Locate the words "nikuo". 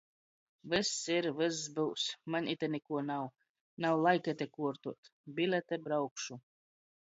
2.77-3.03